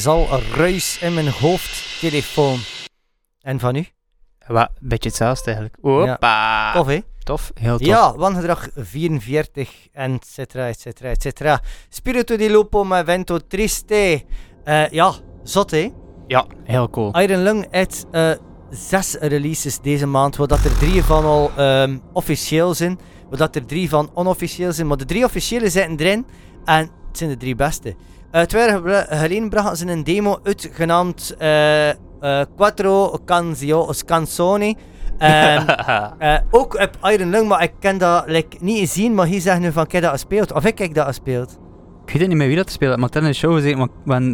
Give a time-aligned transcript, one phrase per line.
[0.00, 2.58] is al ruis in mijn hoofdtelefoon.
[3.40, 3.86] En van u?
[4.46, 5.76] Wat, een beetje hetzelfde eigenlijk.
[5.80, 6.72] Hoppa.
[6.72, 7.00] Tof, hè?
[7.18, 7.86] Tof, heel tof.
[7.86, 11.60] Ja, wangedrag 44, et cetera, et cetera, et cetera.
[11.88, 14.24] Spirito di Lupo met Vento Triste.
[14.64, 15.12] Uh, ja,
[15.42, 15.92] zot, hè?
[16.26, 17.20] Ja, heel cool.
[17.20, 18.30] Iron Lung heeft uh,
[18.70, 23.56] zes releases deze maand, waar dat er drie van al um, officieel zijn, waar dat
[23.56, 24.86] er drie van onofficieel zijn.
[24.86, 26.26] Maar de drie officiële zitten erin
[26.64, 27.96] en het zijn de drie beste.
[28.46, 31.92] Twee jaar geleden brachten ze een demo uit genaamd uh, uh,
[32.56, 34.76] Quattro Canzio, Canzoni.
[35.18, 35.18] Um,
[36.20, 39.62] uh, ook op Iron Lung, maar ik kan dat like, niet zien, maar hier zeggen
[39.62, 40.52] nu van, heb dat gespeeld.
[40.52, 41.58] Of ik heb dat gespeeld.
[42.06, 43.88] Ik weet niet meer wie dat speelt, maar is een show gezien, maar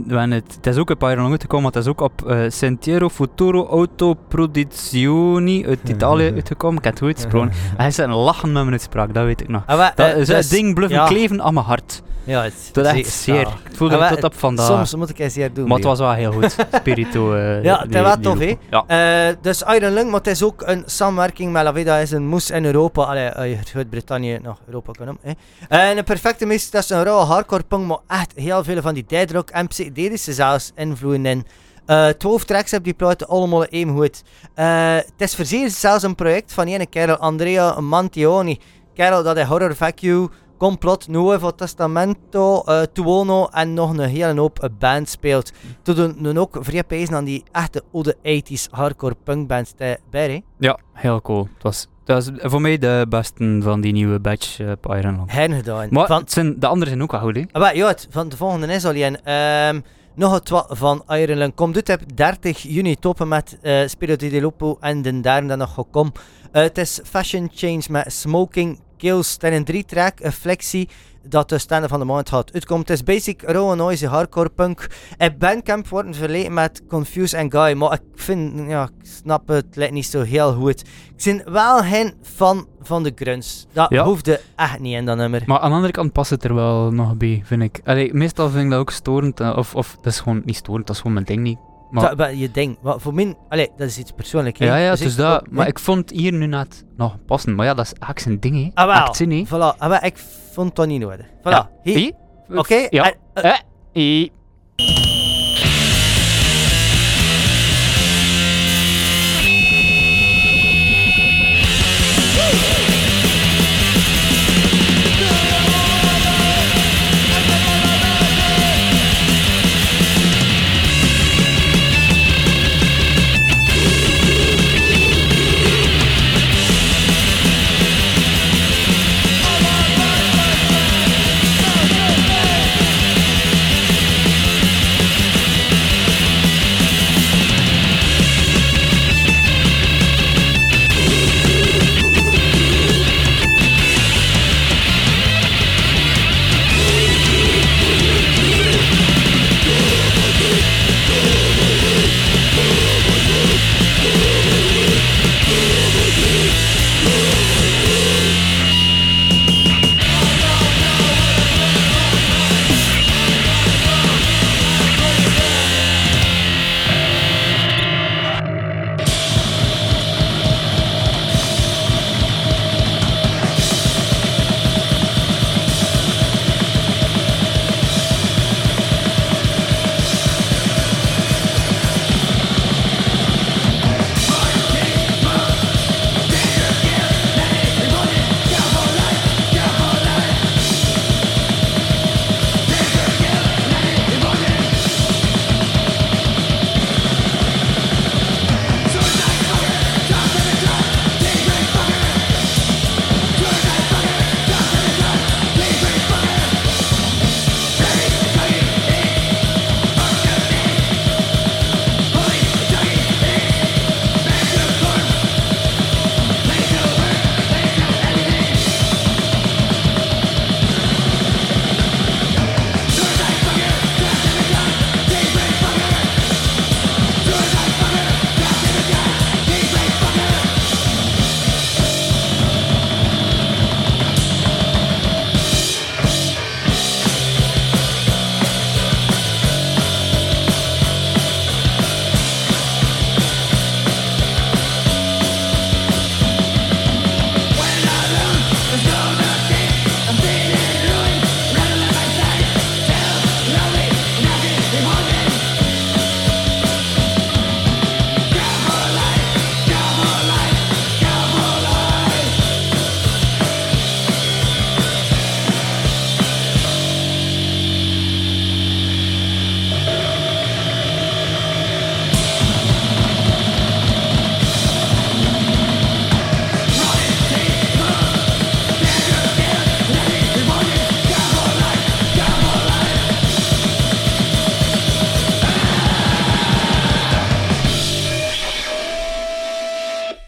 [0.07, 2.45] when, het, het is ook op Iron Lung uitgekomen, maar het is ook op uh,
[2.49, 6.79] Sentiero Futuro Autoproduzioni uit Italië uitgekomen.
[6.79, 7.53] Ik heb het goed gesproken.
[7.77, 9.63] Hij is een lachen met mijn uitspraak, dat weet ik nog.
[9.67, 11.07] Ah, dat is dus, ding bluffen ja.
[11.07, 12.03] kleven aan mijn hart.
[12.27, 13.41] Ja, het dat echt zeer.
[13.41, 14.67] Ik voelde het tot op vandaag.
[14.67, 15.69] Soms moet ik eens hier doen.
[15.69, 16.57] Maar het was wel heel goed.
[16.73, 17.35] Spirito.
[17.35, 18.55] Uh, ja, het is wel tof, hè?
[18.71, 19.29] Ja.
[19.29, 22.27] Uh, dus Iron Lung, maar het is ook een samenwerking met La Vida, is een
[22.27, 23.03] moes in Europa.
[23.03, 25.33] Allee, uit Groot-Brittannië nog Europa kan hè.
[25.69, 28.95] En een perfecte mix, dat is een rauwe hardcore punk, maar echt heel veel van
[28.95, 31.47] die deadrock en psychedelische zelfs invloeden in.
[31.87, 34.23] Uh, 12 tracks heb die platen allemaal even goed.
[34.57, 38.59] Uh, het is verzekerd zelfs een project van een kerel, Andrea Mantioni.
[38.95, 44.71] Kerel dat hij Horror Vacuum Complot, Nuevo Testamento, uh, Tuono en nog een hele hoop
[44.79, 45.53] band speelt.
[45.83, 49.75] Toen doen ook vrij pezen aan die echte oude 80s hardcore punkbands
[50.11, 51.49] bij, Ja, heel cool.
[51.55, 55.33] Het was, dat is voor mij de beste van die nieuwe batch uh, op Ironland.
[55.33, 55.89] Hen gedaan.
[55.91, 57.43] Maar van, zijn, de anderen zijn ook wel goed, hè?
[57.53, 59.33] Ah, ja, het, van de volgende is al een.
[59.33, 59.83] Um,
[60.15, 64.41] nog het wat van Ironland komt dit op 30 juni toppen met uh, Spirito di
[64.41, 66.13] Lupo en de dan nog gekomen.
[66.53, 69.37] Uh, het is Fashion Change met Smoking Kills.
[69.41, 70.89] Is een drie track, een flexie
[71.29, 72.89] dat de standen van de maand gaat uitkomt.
[72.89, 74.87] Het is basic raw noise hardcore punk.
[75.17, 79.67] En Bandcamp wordt verleden met Confuse and Guy, maar ik vind, ja, ik snap het,
[79.77, 80.81] lijkt niet zo heel goed.
[81.17, 83.67] Ik ben wel geen fan van de grunts.
[83.73, 84.05] Dat ja.
[84.05, 85.43] hoefde echt niet in dat nummer.
[85.47, 87.81] Maar aan de andere kant past het er wel nog bij, vind ik.
[87.85, 90.87] Allee, meestal vind ik dat ook storend, eh, of, of dat is gewoon niet storend,
[90.87, 91.59] dat is gewoon mijn ding niet
[91.91, 94.59] Maar, Dat- je denkt, wat voor mij, allee, dat is iets persoonlijks.
[94.59, 94.67] hè.
[94.67, 97.55] ja, ja, Dus dus dat, maar ik vond hier nu net nog passen.
[97.55, 98.83] Maar ja, dat is eigenlijk zijn ding, hè.
[98.83, 98.97] Ah, wel.
[99.05, 99.43] Echt zin, hè.
[99.47, 100.17] Voilà, ah, wel, ik
[100.53, 101.27] vond dat niet nodig.
[101.27, 102.11] Voilà, Ja.
[102.55, 103.13] Oké, Ja.
[103.35, 103.55] eh,
[103.93, 104.29] eh,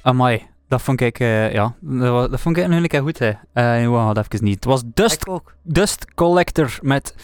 [0.08, 3.28] Amai, dat vond ik, eh, ja, dat, dat vond ik eigenlijk heel goed, hè.
[3.28, 4.54] Eh, we gaan het even niet.
[4.54, 5.26] Het was Dust.
[5.62, 7.14] Dust Collector met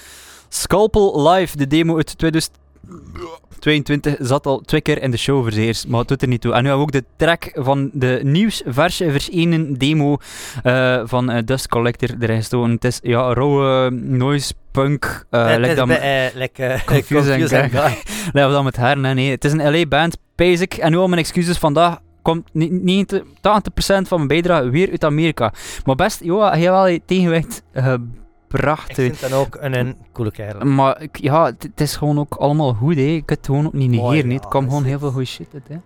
[0.48, 5.98] Scalpel Live, de demo uit 2022, zat al twee keer in de show verzeers, maar
[5.98, 6.52] het doet er niet toe.
[6.52, 10.16] En nu hebben we ook de track van de nieuws verse verschenen demo
[10.62, 12.70] eh, van eh, Dust Collector erin gestoken.
[12.70, 17.02] Het is, ja, rauwe noise punk, eh like is dat bij, eh, like, eh, Guy.
[17.02, 18.02] Guy.
[18.32, 18.98] Nee, we dan met haar.
[18.98, 19.30] Nee, nee.
[19.30, 20.74] Het is een LA-band, basic.
[20.74, 25.04] En nu al mijn excuses vandaag komt ni- 90, 80% van mijn bijdrage weer uit
[25.04, 25.52] Amerika.
[25.84, 28.88] Maar best, joh, hij heeft wel tegenwicht gebracht.
[28.88, 30.66] Ik vind dat ook een, een coole kerel.
[30.66, 33.00] Maar ik- ja, het is gewoon ook allemaal goed, hè.
[33.02, 35.48] Ik kan het gewoon ook niet negeren, ja, Het kwam gewoon heel veel goede shit
[35.54, 35.76] uit, hè.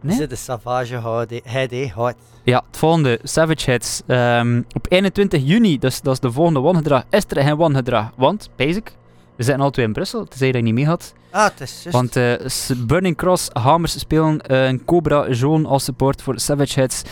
[0.00, 0.30] Nee?
[0.30, 1.26] een savage
[1.68, 2.16] die houdt.
[2.44, 4.02] Ja, het volgende, Savage Heads.
[4.06, 8.10] Ehm, op 21 juni, dus dat is de volgende wangedrag, is er geen wangedrag.
[8.16, 8.92] Want, basic,
[9.36, 11.12] we zitten al twee in Brussel, tenzij dat je niet mee had.
[11.32, 11.90] Ah, het is juist.
[11.90, 17.02] Want eh, Burning Cross Hamers spelen eh, een Cobra Zone als support voor Savage Heads.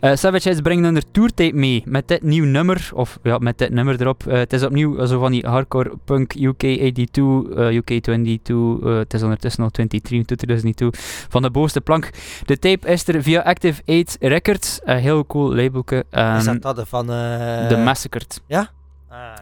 [0.00, 3.70] Eh, Savage Heads brengen hun tourtape mee met dit nieuw nummer, of ja, met dit
[3.70, 4.24] nummer erop.
[4.24, 9.14] Het is opnieuw zo van die hardcore punk UK 82, eh, UK 22, eh, het
[9.14, 10.88] is ondertussen al 23, 2002,
[11.28, 12.10] van de bovenste plank.
[12.44, 15.96] De tape is er via Active 8 Records, een heel cool labelke.
[15.96, 17.06] is ehm, dat dat van...
[17.06, 18.40] The Massacred.
[18.48, 18.64] ah.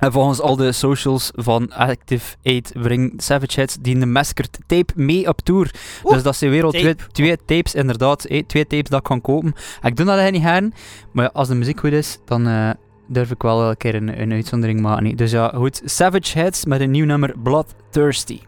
[0.00, 4.93] En volgens al de socials van Active 8 brengt Savage Heads die de Massacred tape
[4.97, 5.71] mee op tour.
[6.05, 7.12] Oeh, dus dat zijn weer al twee, tape.
[7.12, 8.25] twee tapes, inderdaad.
[8.25, 9.55] eh, twee tapes dat ik kan kopen.
[9.83, 10.73] Ik doe dat eigenlijk niet gaan,
[11.12, 12.71] maar als de muziek goed is, dan eh,
[13.09, 15.17] durf ik wel een keer een, een uitzondering maken.
[15.17, 15.83] Dus ja, goed.
[15.85, 18.41] Savage Heads met een nieuw nummer, Bloodthirsty.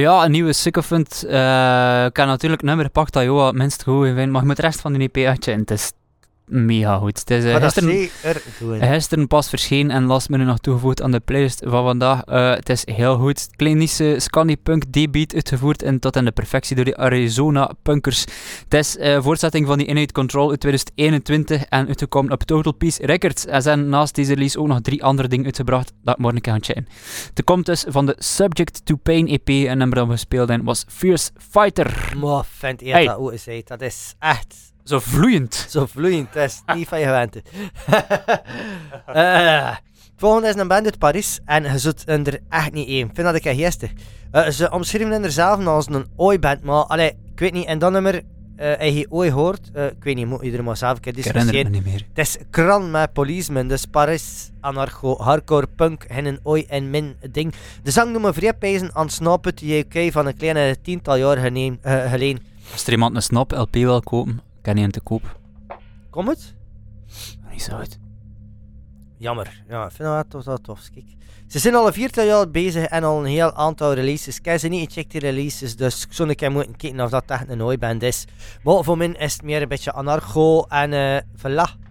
[0.00, 1.24] Ja, een nieuwe Sycophant.
[1.26, 4.62] Uh, ik heb natuurlijk nummer gepakt dat Joa minst goed vindt, maar je moet de
[4.62, 5.60] rest van de EP uitchecken.
[5.60, 5.92] Het is
[6.50, 7.18] mega goed.
[7.18, 8.08] Het is uh, gisteren,
[8.80, 12.22] gisteren pas verschenen en last minute nog toegevoegd aan de playlist van vandaag.
[12.28, 13.48] Uh, het is heel goed.
[13.56, 18.20] Kleinische Scanny Punk D-beat uitgevoerd en tot in de perfectie door de Arizona Punkers.
[18.64, 23.06] Het is uh, voortzetting van die Innate Control uit 2021 en uitgekomen op Total Peace
[23.06, 23.46] Records.
[23.46, 26.62] En zijn naast deze release ook nog drie andere dingen uitgebracht dat ik morgen kan
[26.62, 26.86] checken.
[27.34, 30.84] Het komt dus van de Subject to Pain EP en nummer dat we speelden was
[30.88, 32.12] Fierce Fighter.
[32.20, 35.66] Maar vind je dat hoe is Dat is echt zo vloeiend.
[35.68, 37.40] Zo vloeiend, dat is niet van je gewend.
[39.14, 39.76] uh,
[40.16, 43.10] volgende is een band uit Paris en je zult er echt niet één.
[43.14, 43.90] Vind dat ik geestig.
[44.32, 47.92] Uh, ze omschrijven er zelf als een oi-band, maar allee, ik weet niet, en dan
[47.92, 48.14] nummer
[48.60, 51.14] uh, hij je ooit hoort, uh, ik weet niet, moet iedereen maar zelf een keer
[51.14, 51.66] discussiëren.
[51.66, 52.06] Ik niet meer.
[52.14, 57.16] Het is kran met policemen, dus Paris, anarcho, hardcore, punk, en een oi en min
[57.30, 57.54] ding.
[57.82, 61.78] De zang noemen vreepijzen aan Snap uit de UK van een kleine tiental jaar geleden.
[61.84, 65.38] Uh, Als er iemand een Snap LP wil kopen, kan niet te koop.
[66.10, 66.54] Kom het?
[67.50, 67.98] Niet zo uit.
[69.16, 69.62] Jammer.
[69.68, 70.88] Ja, ik vind dat wel tof.
[70.94, 71.18] Kijk.
[71.46, 74.38] Ze zijn al een viertal jaar bezig en al een heel aantal releases.
[74.38, 77.10] Ik heb ze niet gecheckt, die releases, dus ik zou een keer moeten kijken of
[77.10, 78.24] dat echt een nooiband is.
[78.62, 81.89] Maar voor mij is het meer een beetje anarcho en uh, voilà.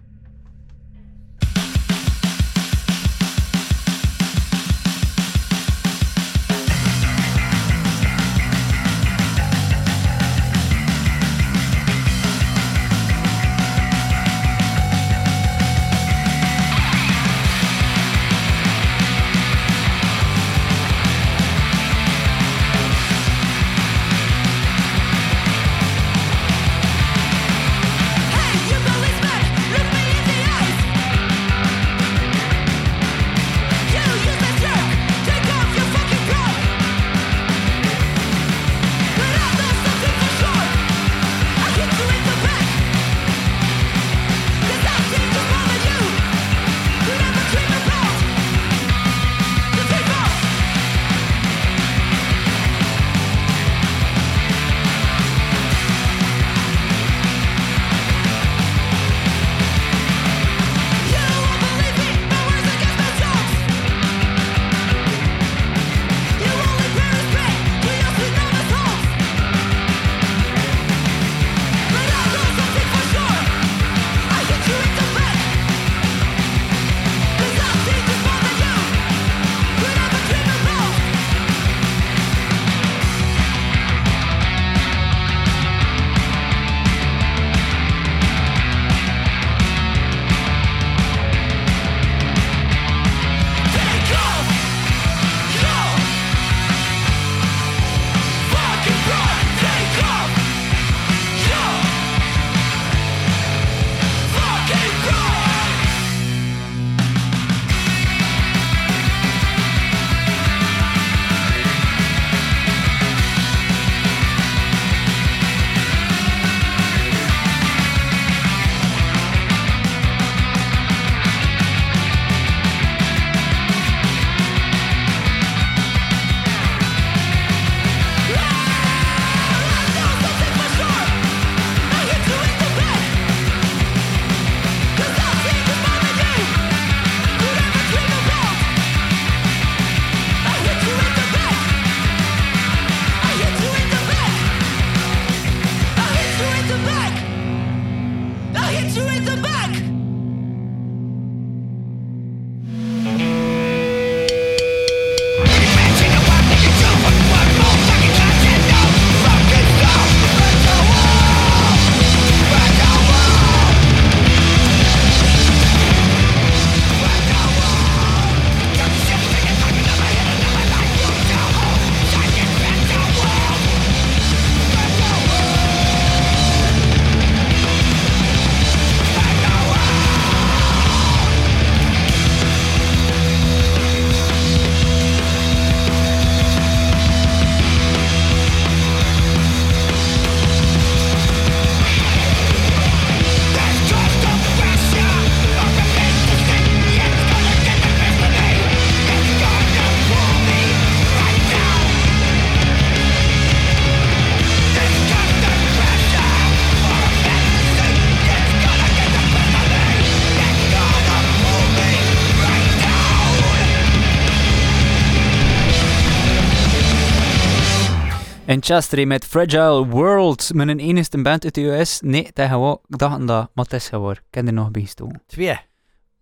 [218.50, 222.00] In Chester met Fragile World, mijn enigste band uit de US.
[222.00, 224.12] Nee, dat gaan we ik dacht dat, maar het is gewoon.
[224.12, 225.22] Ik ken er nog bij gestoken.
[225.26, 225.58] Twee.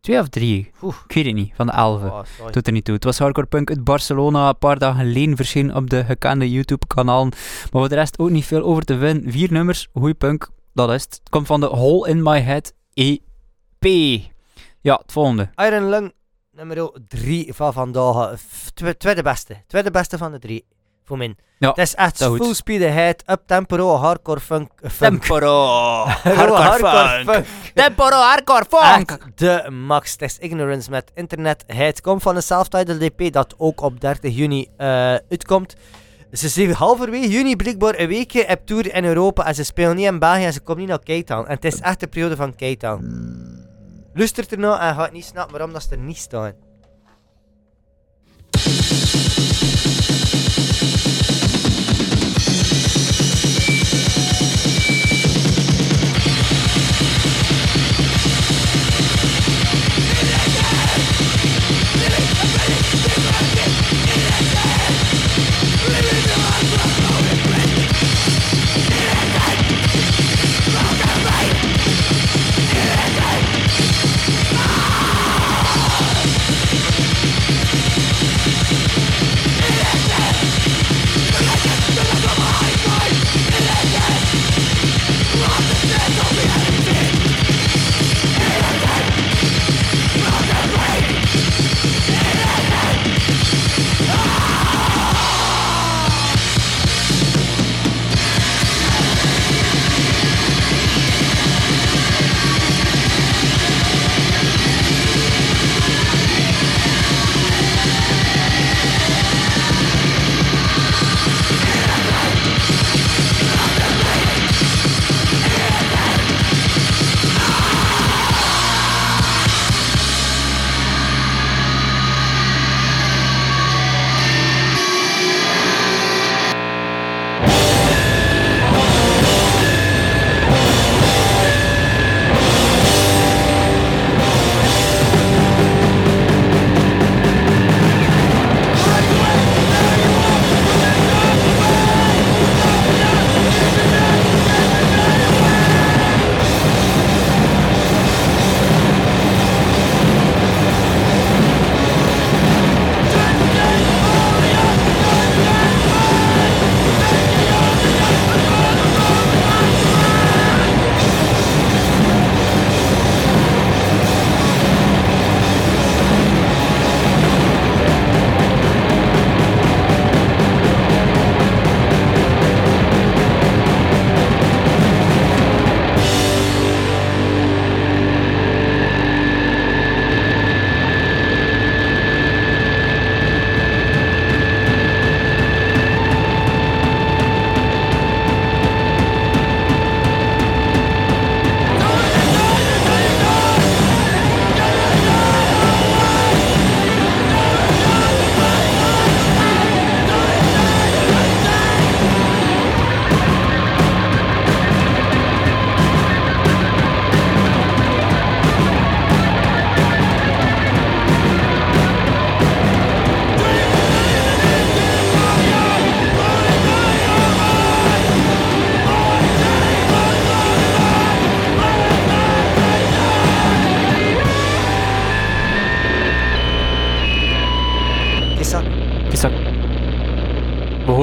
[0.01, 0.71] Twee of drie?
[0.83, 0.95] Oeh.
[1.09, 2.03] Ik weet het niet, van de elf.
[2.03, 2.51] Oh.
[2.51, 2.95] Doet er niet toe.
[2.95, 7.29] Het was hardcore punk uit Barcelona, een paar dagen geleden verschenen op de gekende YouTube-kanalen.
[7.29, 9.33] Maar voor de rest ook niet veel over te vinden.
[9.33, 11.13] Vier nummers, goeie punk, dat is het.
[11.13, 13.85] Het komt van de Hole in My Head EP.
[14.81, 15.51] Ja, het volgende.
[15.55, 16.13] Iron Lung,
[16.51, 18.41] nummer 3 van vandaag.
[18.99, 19.63] Tweede beste.
[19.67, 20.67] Tweede beste van de drie.
[21.09, 21.35] Voor mij.
[21.59, 22.45] Ja, het is echt dat goed.
[22.45, 24.71] full speed ahead, up tempo, hardcore funk.
[24.81, 25.23] funk.
[25.23, 25.65] Temporo,
[26.07, 27.47] hardcore funk.
[27.75, 30.13] Temporo, hardcore Echt de max.
[30.13, 31.65] Het is Ignorance met internet.
[31.67, 35.75] Het komt van een self-titled EP dat ook op 30 juni eh, uitkomt.
[36.33, 40.07] Ze zijn halverwege juni blijkbaar een weekje op tour in Europa en ze spelen niet
[40.07, 41.47] in België en ze komen niet naar Cape Town.
[41.47, 43.05] En het is echt de periode van Cape Town.
[44.15, 46.53] Luistert er nou en gaat niet snappen waarom dat ze er niet staan.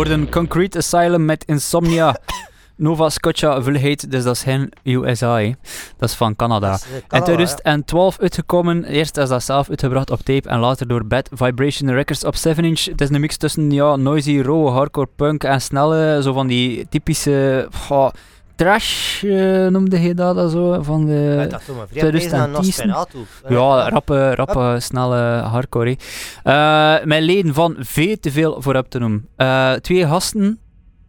[0.06, 2.16] Hoorden Concrete Asylum met Insomnia.
[2.78, 5.38] Nova Scotia Vulheid, dus dat is geen USA.
[5.38, 5.52] hè.
[5.98, 6.72] Dat is van Canada.
[6.72, 8.84] Dat is, eh, In Canada, 2012 uitgekomen.
[8.84, 12.86] Eerst is dat zelf uitgebracht op tape en later door Bad Vibration Records op 7-inch.
[12.86, 16.88] Het is een mix tussen ja, noisy, raw, hardcore punk en snelle, zo van die
[16.90, 18.10] typische goh,
[18.56, 21.36] trash eh, noemde hij dat, dat zo, van de...
[21.38, 21.86] Ja, dat doen we.
[21.88, 22.88] Vrij bezig aan 2010.
[22.88, 23.18] Nosferatu.
[23.48, 25.98] Ja, rappe, rappe snelle hardcore.
[26.44, 29.28] Eh, mijn leden van veel te veel vooruit te noemen.
[29.36, 30.60] Eh, twee gasten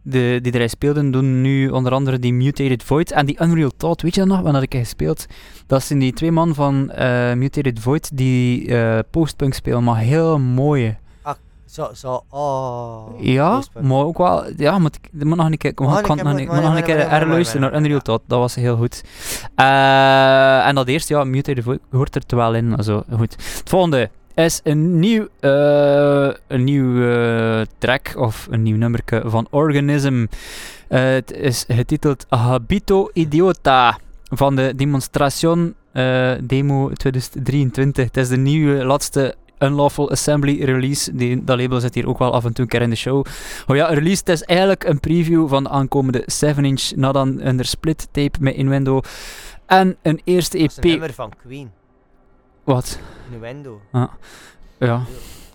[0.09, 4.01] de, die erin speelden, doen nu onder andere die Mutated Void en die Unreal Thought.
[4.01, 4.41] Weet je dat nog?
[4.41, 5.25] Wanneer ik gespeeld?
[5.67, 10.39] Dat zijn die twee man van eh, Mutated Void die eh, postpunk spelen, maar heel
[10.39, 10.97] mooie.
[11.69, 13.07] Zo, zo, oh.
[13.19, 14.43] Ja, maar ook wel...
[14.57, 15.69] Ja, moet ik moet nog een keer...
[15.69, 17.79] Ik kan nog, niet- moet nog een keer mag- mag- er mag- luisteren mag- naar
[17.81, 17.99] Unreal.
[17.99, 18.23] Thought.
[18.27, 19.03] Dat was heel goed.
[19.55, 22.75] Eh, en dat eerste, ja, Mutated hoort er wel in.
[22.75, 23.31] Also, goed.
[23.31, 24.09] Het volgende.
[24.35, 30.25] is een nieuw, eh, een nieuw eh, track of een nieuw nummerke van Organism.
[30.87, 35.73] Het is getiteld Habito Idiota van de Demonstration
[36.43, 38.05] Demo 2023.
[38.05, 41.15] Het is de nieuwe, laatste Unlawful Assembly release.
[41.15, 43.25] Die, dat label zit hier ook wel af en toe een keer in de show.
[43.67, 47.65] Oh ja, release, het is eigenlijk een preview van de aankomende 7-inch, na dan een
[47.65, 49.01] split tape met Innuendo.
[49.65, 50.89] En een eerste Dat is een EP.
[50.89, 51.71] nummer van Queen.
[52.63, 52.99] Wat?
[53.31, 53.81] Innuendo.
[54.79, 55.01] Ja,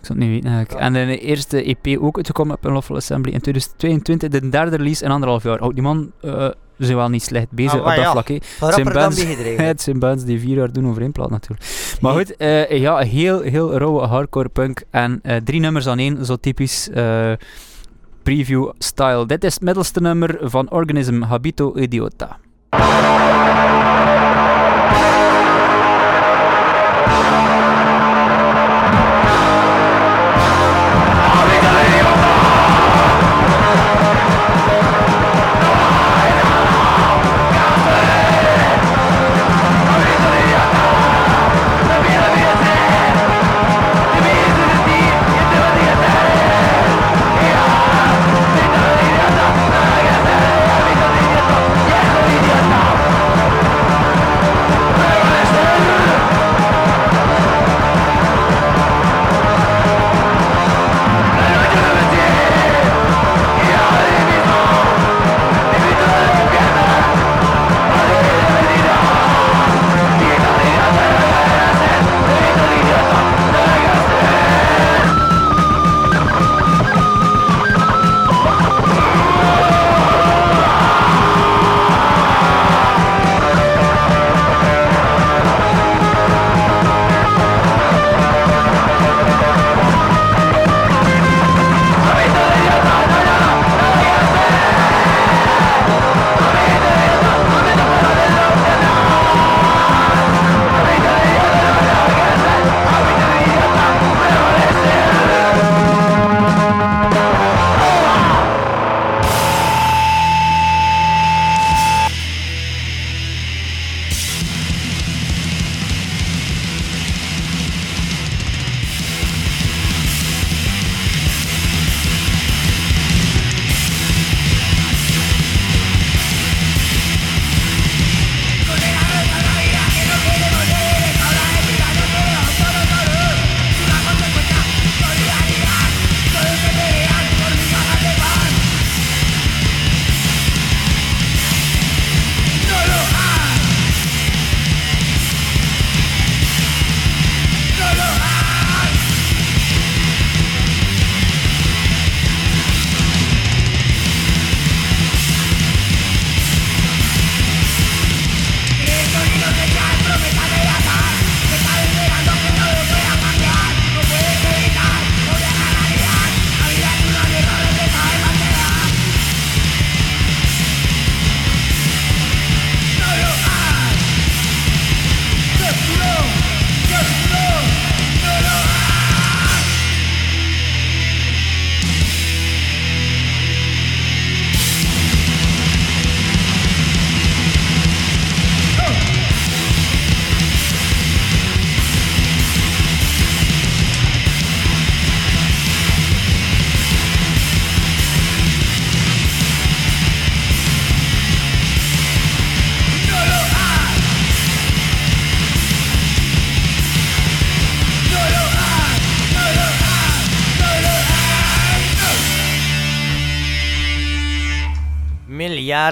[0.02, 0.84] ik het niet weten eigenlijk.
[0.84, 4.28] En de eerste EP ook uitgekomen op Unlawful Assembly in 2022.
[4.28, 5.60] De derde release in anderhalf jaar.
[5.60, 8.10] Oh, die man eh zijn wel niet slecht bezig Ah, op dat ja.
[8.10, 8.26] vlak.
[8.76, 9.24] dan bands-.
[9.56, 11.96] Het zijn bands die vier jaar doen over één plaat natuurlijk.
[12.00, 14.82] Maar goed, eh, ja, heel, heel rauwe hardcore punk.
[14.90, 16.88] En eh, drie nummers aan één, zo typisch
[18.22, 19.26] preview style.
[19.26, 22.38] Dit is het middelste nummer van Organism Habito Idiota.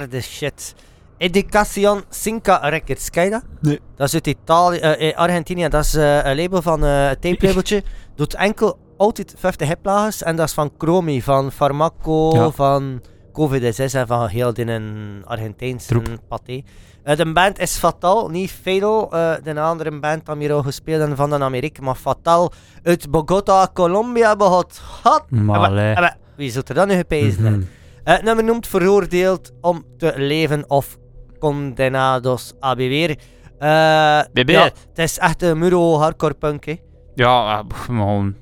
[0.01, 0.75] Miljarden shit.
[1.19, 3.43] Educación Cinca Records, ken je dat?
[3.61, 3.81] Nee.
[3.97, 7.47] Dat is uit Italië, eh, eh, Argentinië, dat is eh, een label van een tape
[7.47, 7.83] labeltje.
[8.17, 12.51] Doet enkel altijd 50 hiplagers en dat is van Chromi, van Pharmaco, Ja.
[12.51, 16.63] van COVID-6 en van heel die een Argentijnse paté.
[17.03, 19.09] Eh, de band is Fatal, niet Fatal,
[19.43, 23.11] de andere band dat we hier al gespeeld hebben van de Amerika, maar Fatal uit
[23.11, 24.81] Bogota, Colombia begot.
[25.05, 27.47] Eh, Wie zult er dan nu gepezen?
[27.47, 27.80] Eh,
[28.11, 30.99] Het nummer noemt veroordeeld om te leven of
[31.39, 33.19] condenados a vivir.
[33.59, 34.55] Eh, Beber.
[34.55, 36.77] ja, het is echt een muro hardcore punk, hè.
[37.15, 38.35] Ja, eh, gewoon...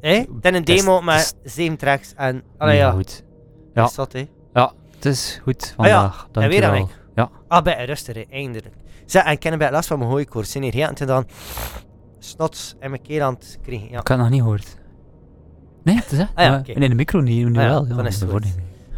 [0.00, 0.14] Hè?
[0.14, 2.42] Het is een Het demo het met zeven tracks en...
[2.58, 3.24] Allee, ja, goed.
[3.74, 3.84] Ja.
[3.84, 4.24] is dat, hè.
[4.94, 6.28] Het is goed Ah ja, vandaag.
[6.32, 7.30] en weer aan Dankjewel.
[7.48, 8.74] Ah, bij rustig, hè, eindelijk.
[9.06, 10.50] Zeg, en ik ken bij last van mijn hooikoorts.
[10.50, 11.26] Zijn hier heel te dan...
[12.18, 13.90] snots en mijn keel aan het krijgen.
[13.90, 14.00] Ja.
[14.00, 14.76] Ik had het nog niet gehoord.
[15.84, 16.24] Nee, het is hè?
[16.34, 16.62] Ah ja.
[16.74, 17.86] Nee, de micro niet, nu Ah ja, wel.
[17.86, 18.30] dan is het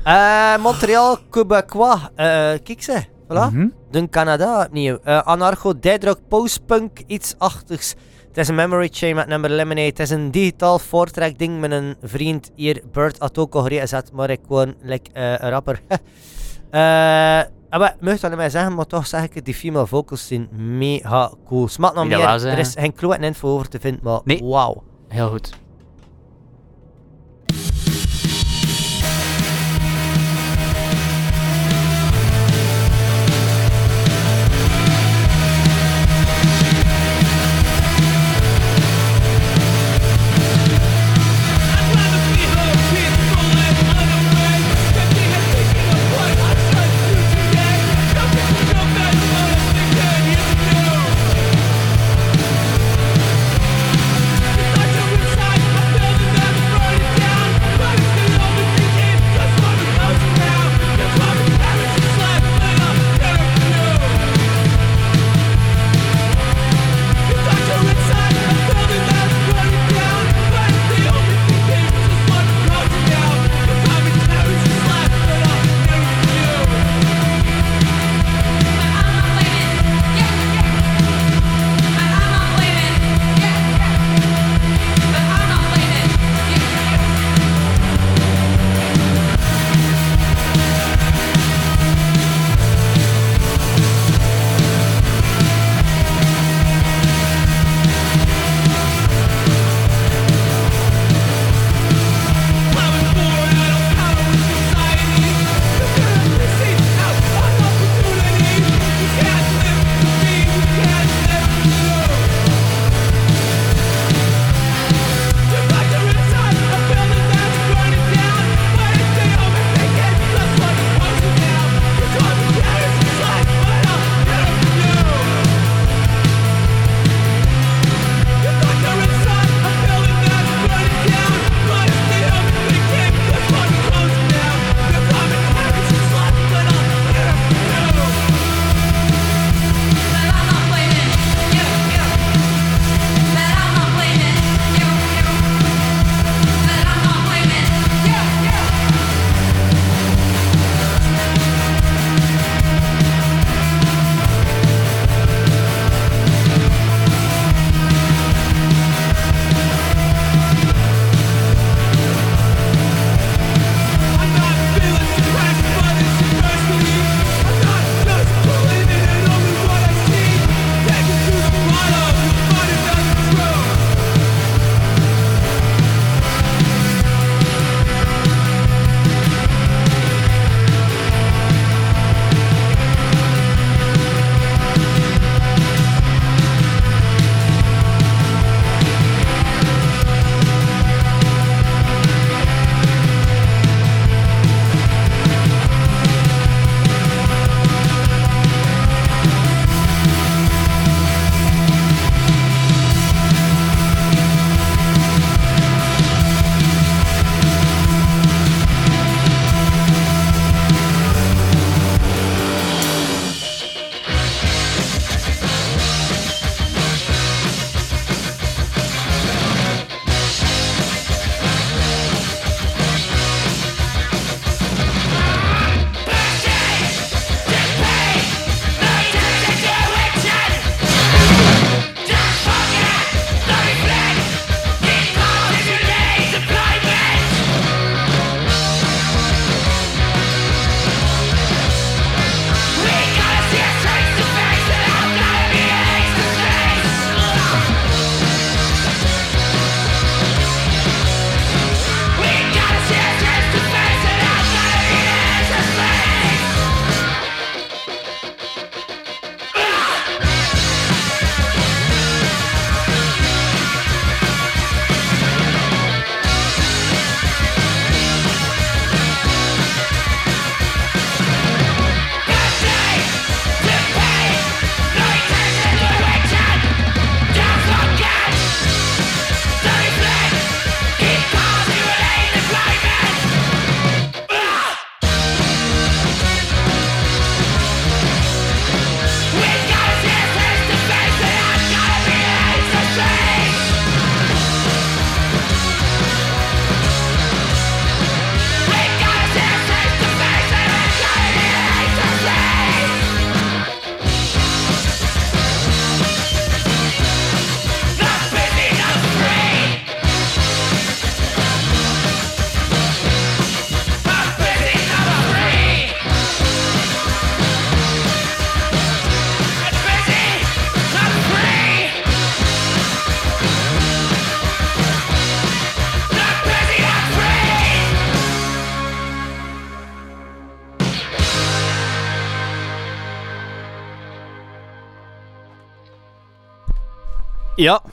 [0.04, 0.52] dat goed.
[0.52, 0.56] wordt niet.
[0.56, 2.00] Eh, Montreal, Quebecois.
[2.14, 2.26] Eh,
[2.62, 3.02] kijk ze.
[3.28, 3.70] Voilà.
[3.90, 4.98] Dan Canada opnieuw.
[5.04, 7.94] Eh, Anarcho, Deadrock, Postpunk, iets achtigs.
[8.28, 9.86] Het is een memory chain met nummer Lemonade.
[9.86, 12.82] Het is een digitaal voortrek ding met een vriend hier.
[12.92, 15.80] Bert had ook al gezet, maar ik gewoon like, eh, een rapper.
[16.70, 17.42] Eh
[17.78, 20.48] maar mag dat niet meer zeggen, maar toch zeg ik het, die female vocals zijn
[20.78, 21.68] mega cool.
[21.68, 24.40] Smaakt nog meer, er is geen klote info over te vinden, maar Nee.
[24.44, 24.82] wauw.
[25.08, 25.52] Heel goed.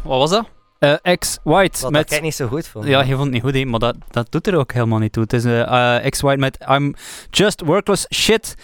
[0.09, 0.45] Wat was dat?
[0.79, 2.11] Uh, X-White Wat met...
[2.11, 2.85] ik niet zo goed vond.
[2.85, 5.13] Ja, je vond het niet goed, hè, maar dat, dat doet er ook helemaal niet
[5.13, 5.23] toe.
[5.23, 6.95] Het is uh, X-White met I'm
[7.29, 8.55] Just Workless Shit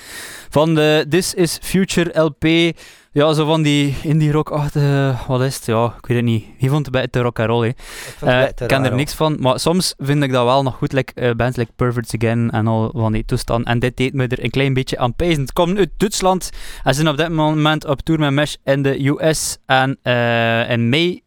[0.50, 2.74] van de This Is Future LP.
[3.16, 5.66] Ja, zo van die indie rock achtige, wat is het?
[5.66, 6.46] Ja, ik weet het niet.
[6.60, 7.62] Wie vond het bij te rock and roll?
[7.62, 7.68] Hè?
[7.68, 7.76] Ik,
[8.24, 10.92] uh, ik ken er niks van, maar soms vind ik dat wel nog goed.
[10.92, 13.66] Like, uh, bands like Perverts Again en al van die toestanden.
[13.66, 15.42] En dit deed me er een klein beetje aan pezen.
[15.42, 16.50] Het komt uit Duitsland
[16.84, 19.58] en zijn op dit moment op tour met Mesh in de US.
[19.66, 21.24] En uh, in mei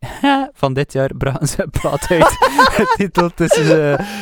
[0.52, 2.38] van dit jaar brachten ze een plaat uit.
[2.76, 3.66] de titel This is,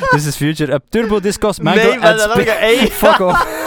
[0.08, 0.72] This is Future.
[0.72, 2.90] Up Turbo Discos, Mango nee, Spin.
[2.90, 3.46] Fuck off.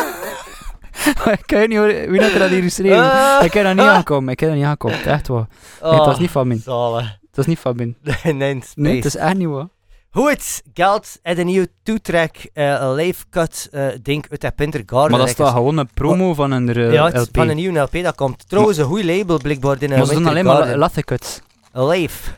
[1.39, 1.79] ik kan niet
[2.09, 2.97] wie dat hier geschreven?
[2.97, 5.47] Uh, ik kan er niet aankomen, ik kan er niet aankomen, echt waar.
[5.81, 6.59] Oh, nee, dat is niet van min.
[6.59, 7.17] Zalig.
[7.31, 7.97] Dat is niet van min.
[8.23, 9.67] nee, nee, het is echt niet waar.
[10.11, 14.83] Goed, geld en een nieuwe two-track, uh, een live cut uh, ding uit de Pinter
[14.85, 15.11] Garden.
[15.11, 17.27] Maar dat is toch gewoon een promo van een uh, ja, LP?
[17.31, 18.49] van een nieuwe LP dat komt.
[18.49, 21.41] Trouwens, een goed label blijkbaar in Maar ze doen alleen maar latte cuts.
[21.71, 22.31] Live.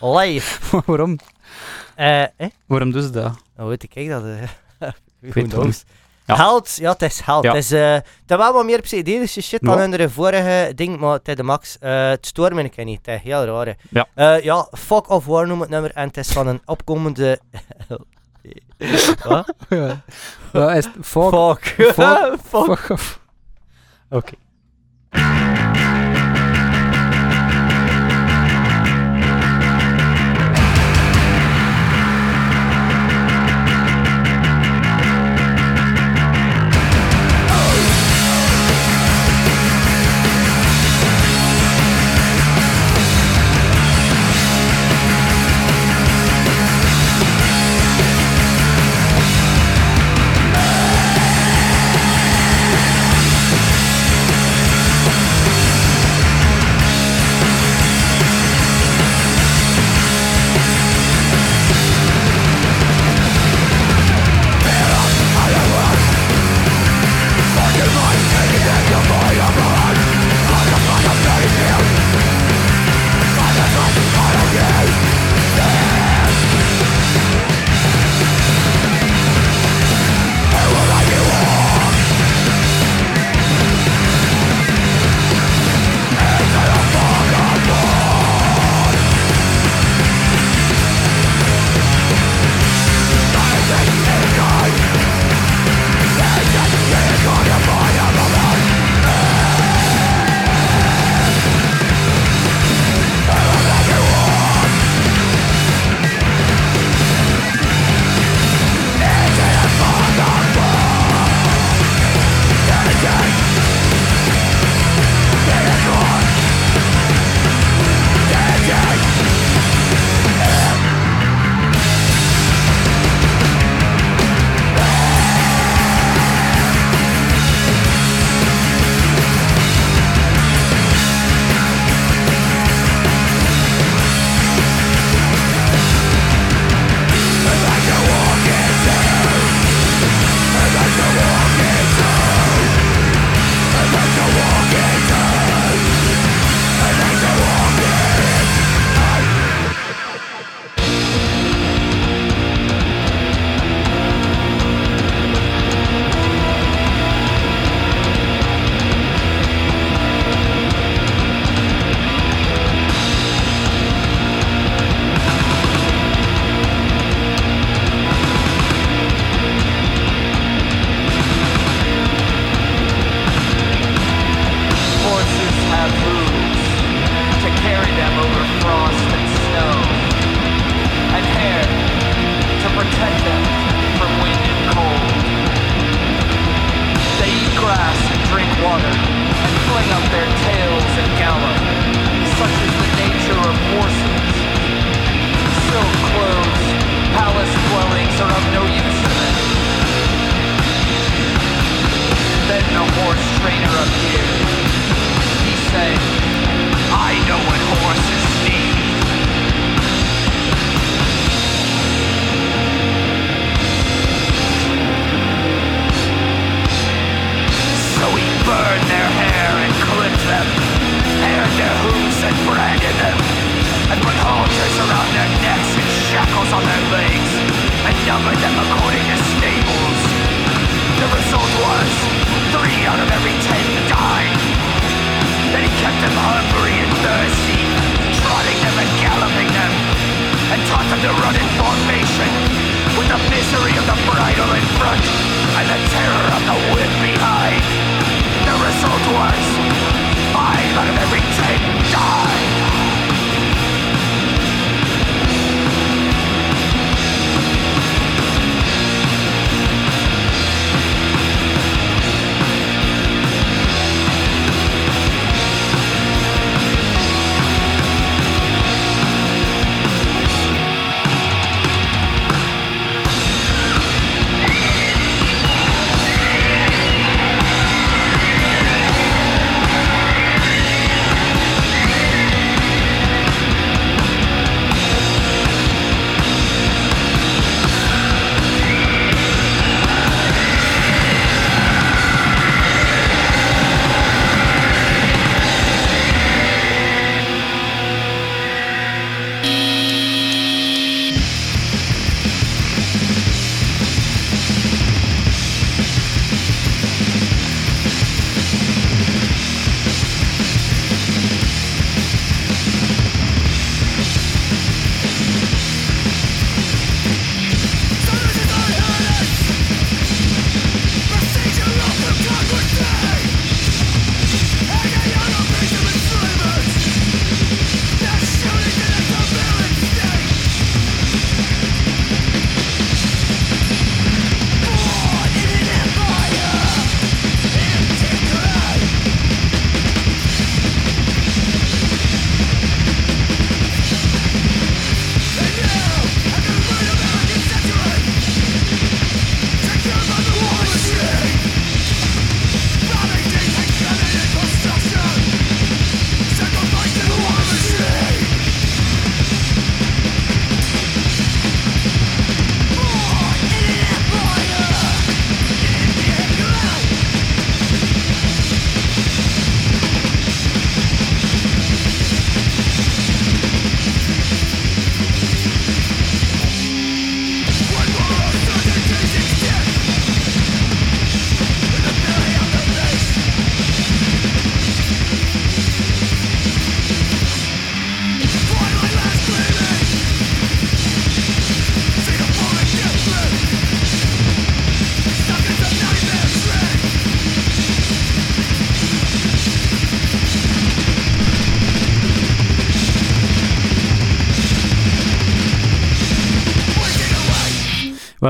[0.00, 0.60] Live.
[0.86, 1.18] Waarom?
[1.94, 2.24] eh?
[2.66, 3.32] Waarom doen ze dat?
[3.56, 4.24] Oh, weet ik, kijk dat.
[5.20, 5.84] ik weet het.
[6.28, 6.36] Ja.
[6.36, 7.44] Held, ja, het is held.
[7.44, 7.52] Ja.
[7.54, 10.98] Het is uh, het is wel wat meer psychedelische shit dan in de vorige ding,
[10.98, 11.76] maar het is de max.
[11.80, 13.66] Uh, het stoort me niet, het is heel raar.
[13.66, 13.72] hè.
[13.90, 14.06] Ja.
[14.36, 17.38] Uh, ja, Fuck of War noem het nummer en het is van een opkomende...
[19.28, 19.54] Wat?
[19.68, 20.00] Ja.
[20.52, 20.86] Wat is?
[21.02, 21.30] Fuck.
[21.32, 22.38] Fuck.
[22.44, 22.78] Fuck.
[22.88, 23.18] Fuck.
[24.10, 24.32] Oké.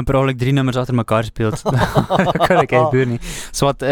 [0.05, 1.63] Hebben per ongeluk drie nummers achter elkaar gespeeld.
[2.33, 3.49] dat kan ik eigenlijk niet.
[3.51, 3.89] Zwat, uh,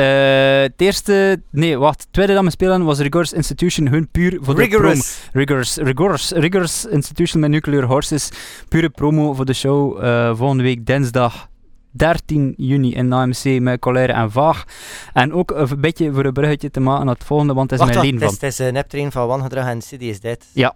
[0.60, 1.42] het eerste...
[1.50, 2.00] Nee, wacht.
[2.00, 3.88] Het tweede dat we spelen was Rigorous Institution.
[3.88, 4.92] Hun puur voor de promo.
[5.32, 5.76] Rigorous.
[5.82, 6.30] Rigorous.
[6.30, 8.30] Rigorous Institution met Nuclear Horses.
[8.68, 10.04] Pure promo voor de show.
[10.04, 11.48] Uh, volgende week dinsdag
[11.96, 14.64] 13 juni in AMC met Colère en Vaag.
[15.12, 17.86] En ook een beetje voor een bruggetje te maken naar het volgende, want het is
[17.86, 18.32] Wacht, mijn lien van.
[18.32, 20.44] Het is een neptrain van Wangedrag en City is Dead.
[20.52, 20.74] Ja.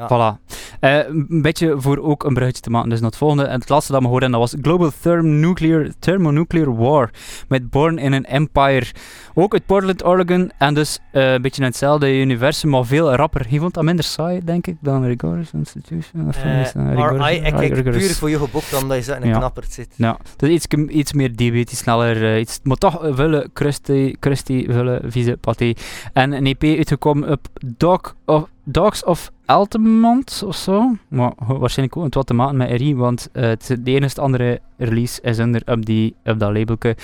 [0.00, 0.08] Ja.
[0.08, 0.38] Voilà.
[0.80, 2.88] Uh, een beetje voor ook een bruggetje te maken.
[2.88, 3.44] Dus naar het volgende.
[3.44, 7.10] En het laatste dat we hoorden, dat was Global Thermonuclear, Thermonuclear War.
[7.48, 8.86] Met Born in an Empire.
[9.34, 10.50] Ook uit Portland, Oregon.
[10.58, 13.46] En dus uh, een beetje in hetzelfde universum, maar veel rapper.
[13.48, 16.28] Je vond dat minder saai, denk ik, dan Rigorous Institution.
[16.28, 19.28] Of uh, is RI, ik kijk puur voor je geboekt, omdat je zo in een
[19.28, 19.52] ja.
[19.68, 19.94] zit.
[19.96, 22.38] Ja, dus iets, iets meer deep, iets sneller.
[22.38, 25.72] iets, maar toch vullen, crusty, crusty, vullen, vieze paté.
[26.12, 28.48] En een EP uitgekomen op Dog of...
[28.64, 30.96] Dogs of Altamont of zo.
[31.08, 35.20] Maar waarschijnlijk ook wat te maken met RI, want uh, het, de enige andere release
[35.22, 36.96] is onder op, die, op dat labelke.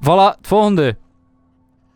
[0.00, 0.96] Voilà, het volgende.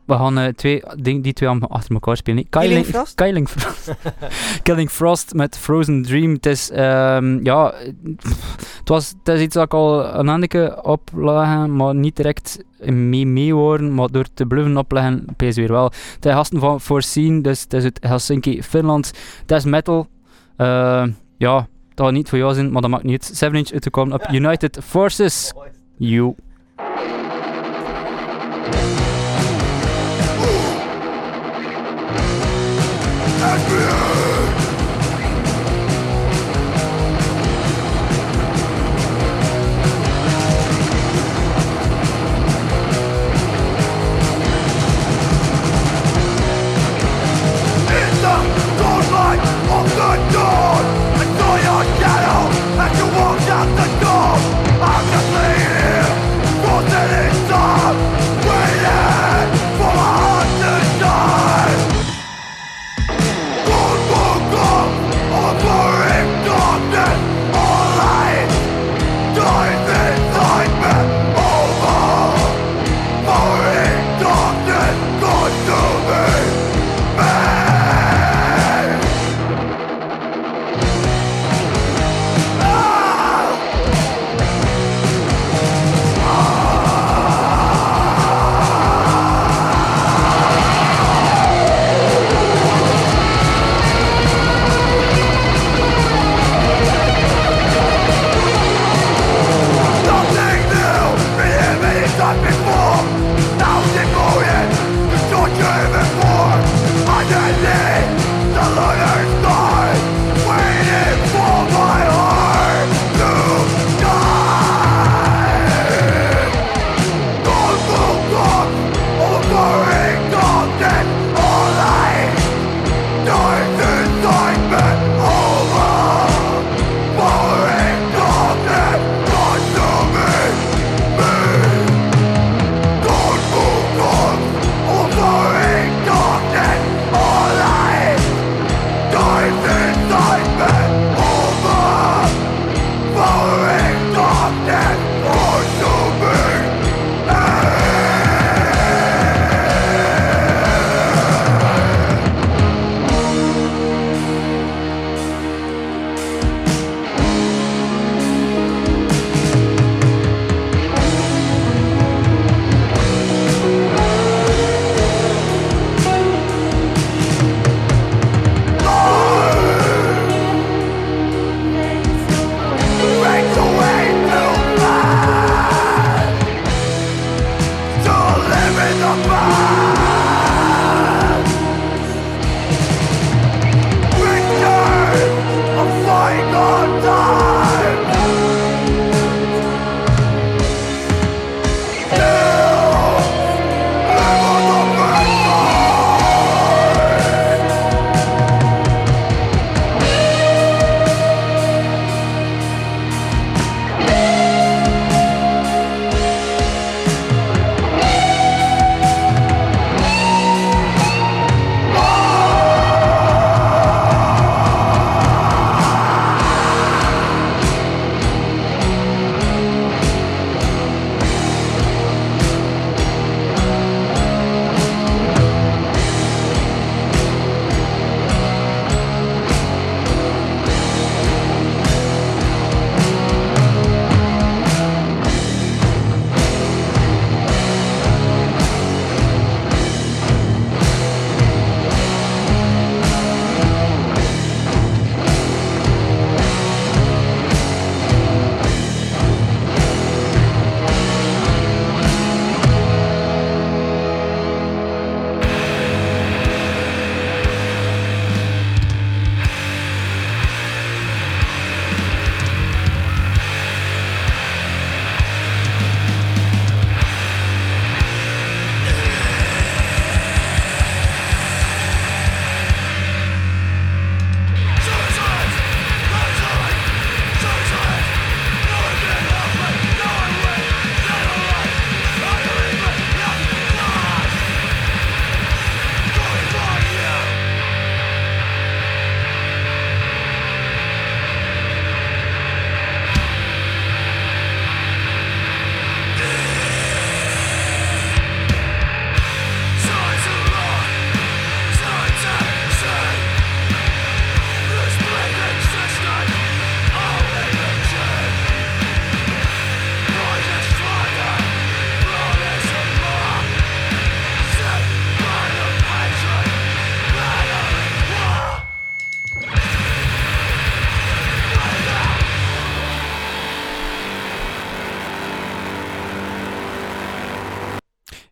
[0.04, 2.48] We gaan uh, twee, die, die twee achter elkaar spelen.
[2.48, 3.14] Killing Frost?
[3.14, 3.94] Killing Frost.
[4.62, 6.32] Killing Frost met Frozen Dream.
[6.32, 7.74] Het is, um, ja,
[8.78, 13.26] het, was, het is iets dat ik al een handje opleggen, maar niet direct mee
[13.26, 15.84] mee worden, maar door te bluffen opleggen, pees weer wel.
[16.14, 19.12] Het is gasten van Foreseen, dus het is uit Helsinki, Finland.
[19.40, 20.06] Het is metal.
[20.58, 21.04] Uh,
[21.38, 23.90] ja, dat gaat niet voor jou zijn, maar dat maakt niet 7 inch uit te
[23.90, 25.52] komen op United Forces.
[25.96, 26.34] You.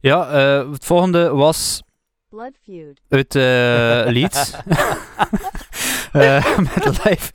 [0.01, 1.83] Ja, eh, het volgende was
[2.29, 3.01] Blood Feud.
[3.09, 4.53] uit eh Leeds.
[6.13, 7.31] Eh, met Live,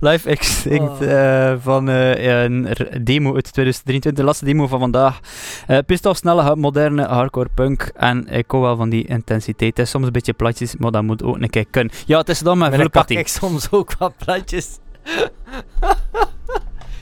[0.00, 1.12] live Extinct Oh.
[1.50, 2.68] eh, van eh, een
[3.02, 5.20] demo uit 2023, de laatste demo van vandaag.
[5.66, 7.90] Eh pist of snelle, moderne hardcore punk.
[7.94, 9.76] En ik hou wel van die intensiteit.
[9.76, 11.92] Het is soms een beetje platjes, maar dat moet ook een keer kunnen.
[12.06, 13.14] Ja, het is dan met Maar party.
[13.14, 14.78] ik soms ook wat plantjes.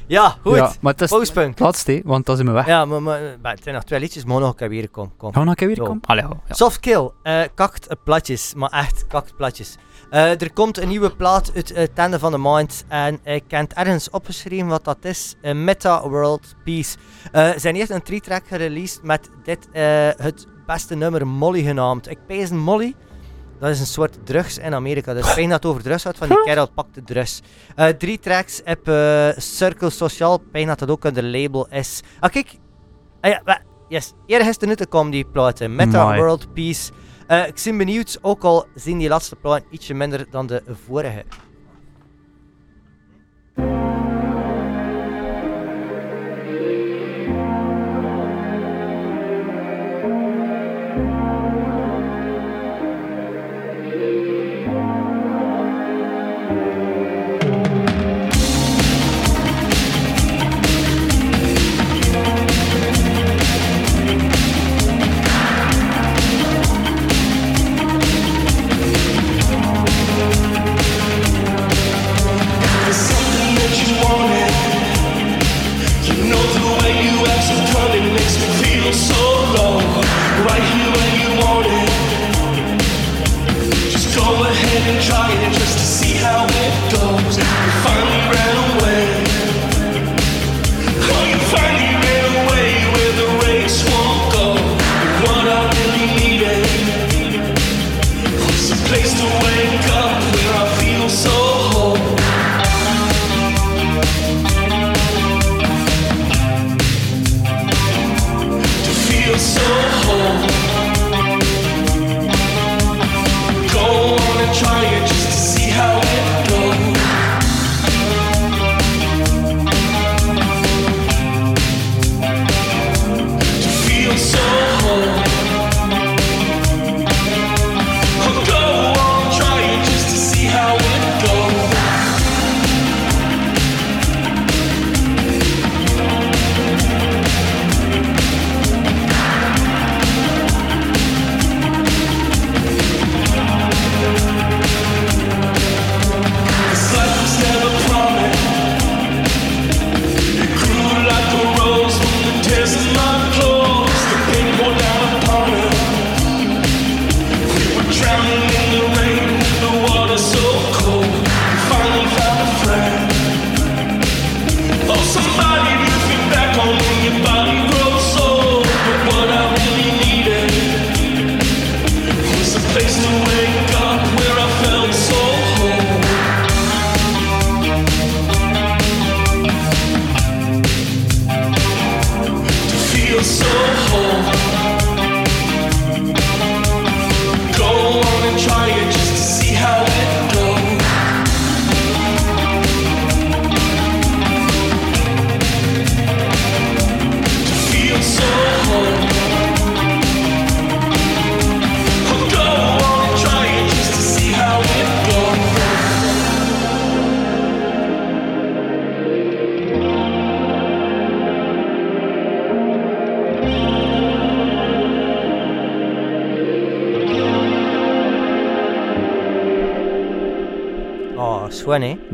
[0.07, 0.57] ja, goed.
[0.57, 1.59] Ja, maar het is Postpunk.
[1.59, 2.67] laatste, want dat is in mijn weg.
[2.67, 5.13] Ja, maar, maar, maar het zijn nog twee liedjes, maar nog een keer weer kom.
[5.17, 5.33] kom.
[5.33, 6.01] Gaan we nog een keer weer komen?
[6.07, 6.55] Allee, ja.
[6.55, 9.77] Soft Kill, eh, kakt platjes, maar echt kakt platjes.
[10.11, 13.61] Eh, er komt een nieuwe plaat uit het einde van de maand en ik heb
[13.61, 15.35] het ergens opgeschreven wat dat is.
[15.41, 16.97] Eh, Meta World Peace.
[17.33, 19.69] Ze zijn eerst een tree-track gereleased met dit
[20.17, 22.11] het beste nummer Molly genaamd.
[22.11, 22.95] Ik pees een Molly.
[23.59, 25.15] Dat is een soort drugs in Amerika.
[25.15, 27.41] Dus fijn dat het over drugs gaat, van die kerel pakt de drugs.
[27.77, 30.39] Eh, drie tracks op eh, Circle Social.
[30.39, 32.03] Pijn dat dat ook een label is.
[32.21, 32.59] Ah, kijk.
[33.21, 34.13] Ah, ja, yes.
[34.27, 35.75] Eergisteren uitgekomen die platen.
[35.75, 36.17] Meta.
[36.17, 36.93] World Peace.
[37.27, 41.25] Eh, ik ben benieuwd, ook al zien die laatste platen ietsje minder dan de vorige.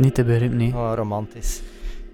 [0.01, 0.73] Niet te begrijpen, nee.
[0.75, 1.61] Oh, romantisch.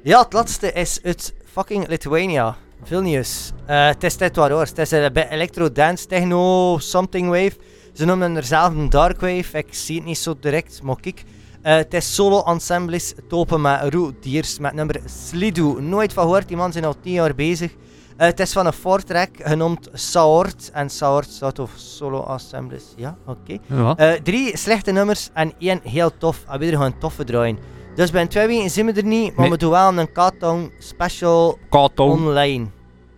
[0.03, 2.57] Ja, het laatste is uit fucking Lithuania.
[2.83, 3.53] Vilnius.
[3.67, 4.61] Eh, het is dit wat hoor.
[4.61, 7.53] Het is een beetje electro dance techno something wave.
[7.93, 9.59] Ze noemen er zelf een dark wave.
[9.59, 11.25] Ik zie het niet zo direct, maar kijk.
[11.63, 15.81] Eh, het is solo ensembles topen met Roe Diers met nummer Slidu.
[15.81, 17.73] Nooit van gehoord, die man zijn al 10 jaar bezig.
[18.17, 20.71] Eh, het is van een four-track genoemd Saort.
[20.73, 22.85] En Saort staat of solo ensembles.
[22.97, 23.59] Ja, oké.
[23.67, 23.97] Ja.
[23.97, 26.45] Eh, drie slechte nummers en één heel tof.
[26.49, 27.76] En weer gewoon toffe draaien.
[27.97, 29.51] Dus bij twee weken zijn we er niet, maar Nee.
[29.51, 31.59] we doen wel een Countdown special
[31.97, 32.67] online.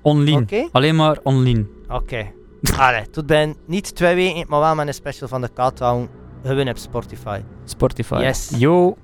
[0.03, 0.69] online.
[0.73, 1.67] Alleen maar online.
[1.89, 2.31] Oké.
[2.79, 6.09] Allee, tot ben niet twee weken, maar wel met een special van de Countdown.
[6.45, 7.41] Gewoon op Spotify.
[7.65, 8.21] Spotify.
[8.23, 8.51] Yes.
[8.57, 8.97] Yo.